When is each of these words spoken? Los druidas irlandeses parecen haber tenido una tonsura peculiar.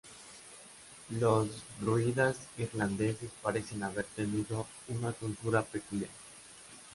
Los 1.11 1.47
druidas 1.79 2.35
irlandeses 2.57 3.29
parecen 3.43 3.83
haber 3.83 4.05
tenido 4.05 4.65
una 4.87 5.11
tonsura 5.11 5.61
peculiar. 5.61 6.09